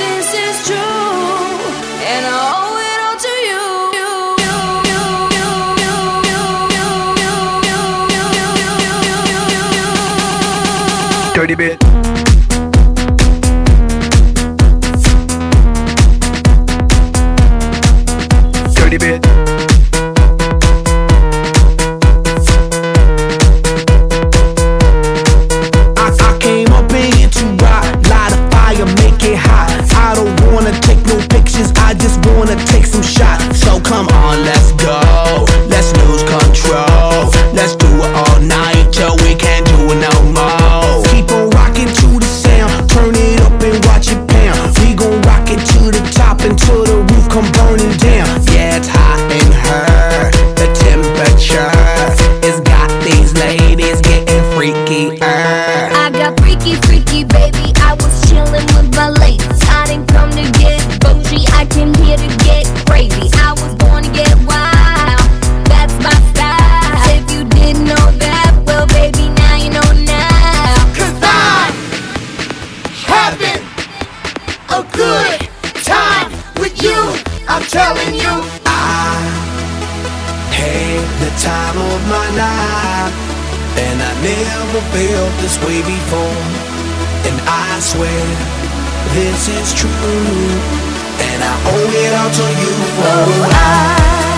this 0.00 0.28
is 0.32 0.56
true, 0.66 0.76
and 2.12 2.22
I 2.26 2.38
owe 2.56 2.78
it 2.90 2.98
all 3.06 3.18
to 3.26 3.34
you. 3.48 3.60
Dirty 11.34 11.54
bit. 11.54 11.78
Dirty 18.74 18.98
bit. 18.98 19.29
Never 84.30 84.80
felt 84.94 85.32
this 85.42 85.58
way 85.66 85.82
before. 85.82 86.42
And 87.28 87.36
I 87.46 87.80
swear 87.80 88.24
this 89.14 89.48
is 89.48 89.74
true, 89.74 89.90
and 91.26 91.38
I 91.42 91.54
owe 91.74 91.90
it 92.04 92.12
all 92.20 92.30
to 92.38 92.46
you. 92.62 92.74
Oh, 93.10 93.50
I 93.52 94.29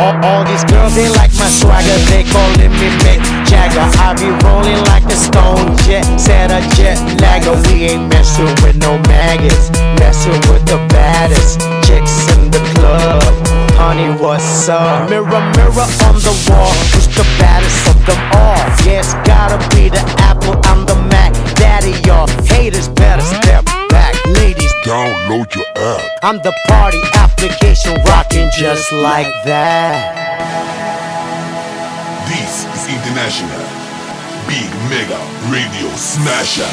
All, 0.00 0.16
all 0.24 0.44
these 0.44 0.64
girls, 0.64 0.94
they 0.94 1.08
like 1.08 1.30
my 1.38 1.46
swagger, 1.46 1.98
they 2.10 2.24
calling 2.26 2.72
me 2.74 2.88
Mick 3.06 3.22
Jagger. 3.46 3.86
I 4.02 4.14
be 4.18 4.26
rolling 4.42 4.82
like 4.90 5.04
a 5.06 5.14
stone 5.14 5.76
jet, 5.86 6.02
set 6.18 6.50
a 6.50 6.60
jet 6.74 6.98
lagger. 7.20 7.54
We 7.68 7.94
ain't 7.94 8.08
messing 8.10 8.50
with 8.62 8.76
no 8.76 8.98
maggots, 9.06 9.70
messing 10.02 10.38
with 10.50 10.66
the 10.66 10.82
baddest 10.90 11.60
chicks 11.86 12.26
in 12.34 12.50
the 12.50 12.58
club. 12.74 13.22
Honey, 13.78 14.10
what's 14.20 14.68
up? 14.68 15.08
Mirror, 15.08 15.30
mirror 15.54 15.86
on 16.10 16.16
the 16.26 16.34
wall, 16.50 16.74
who's 16.90 17.06
the 17.14 17.26
baddest 17.38 17.86
of 17.86 17.98
them 18.06 18.18
all? 18.34 18.58
Yes, 18.82 19.14
gotta 19.26 19.58
be 19.76 19.88
the 19.88 20.02
Apple, 20.18 20.58
I'm 20.64 20.86
the 20.86 20.96
Mac. 21.10 21.32
Daddy, 21.54 21.94
y'all 22.06 22.26
haters 22.50 22.88
better 22.88 23.22
step. 23.22 23.83
Ladies, 24.26 24.72
Download 24.84 25.48
your 25.54 25.66
app. 25.76 26.04
I'm 26.22 26.38
the 26.38 26.52
party 26.68 27.00
application 27.14 27.94
rocking 28.04 28.50
just 28.56 28.92
like 28.92 29.32
that. 29.44 30.12
This 32.28 32.64
is 32.68 32.88
International. 32.92 33.64
Big 34.44 34.68
Mega 34.92 35.20
Radio 35.48 35.88
Smasher. 35.96 36.68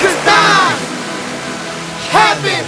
Cause 0.00 0.20
I'm 0.24 0.78
having 2.08 2.64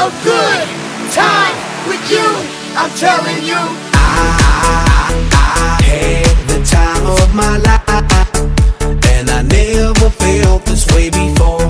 a 0.00 0.08
good 0.24 0.64
time 1.12 1.56
with 1.88 2.04
you. 2.10 2.28
I'm 2.76 2.88
telling 2.96 3.44
you. 3.44 3.60
I 3.92 5.76
had 5.84 6.36
the 6.48 6.60
time 6.64 7.04
of 7.06 7.34
my 7.34 7.56
life, 7.58 7.84
and 9.12 9.28
I 9.28 9.42
never 9.42 10.08
felt 10.08 10.64
this 10.64 10.86
way 10.94 11.10
before. 11.10 11.61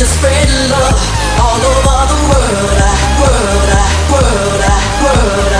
Just 0.00 0.16
spread 0.16 0.48
love 0.70 0.96
all 1.40 1.60
over 1.60 2.06
the 2.08 2.20
world, 2.32 2.80
I, 2.80 3.20
world, 3.20 3.68
I, 3.68 3.84
world, 4.10 4.62
I, 4.64 5.50
world. 5.52 5.59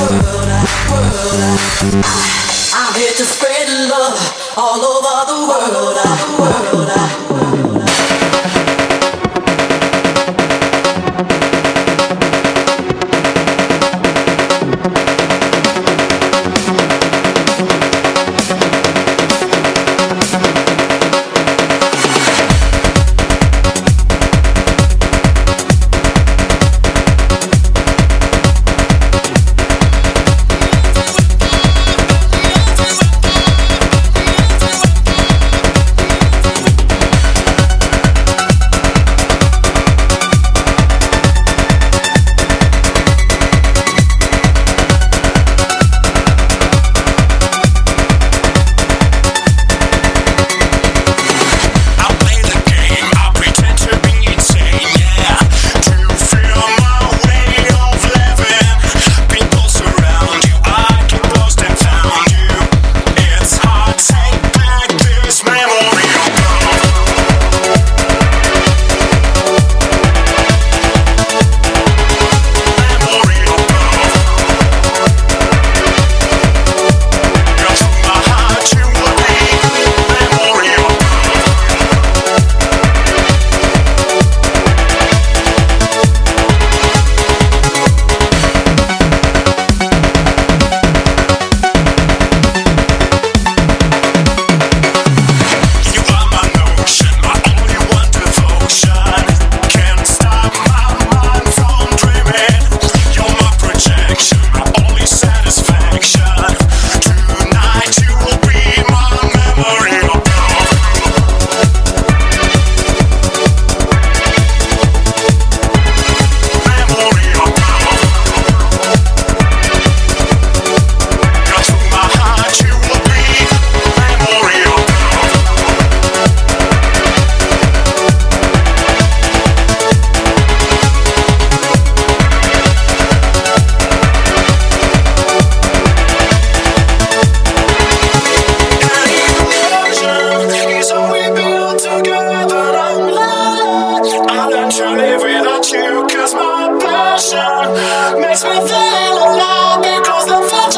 world, 0.00 0.32
world. 1.92 2.51
I'm 2.92 3.00
here 3.00 3.10
to 3.10 3.24
spread 3.24 3.68
love 3.88 4.18
all 4.54 4.84
over 4.84 5.24
the 5.24 5.38
world, 5.48 5.96
all 5.96 6.60
the 6.60 6.76
world. 6.76 7.01